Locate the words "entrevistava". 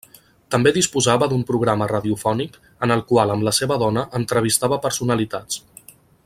4.21-4.81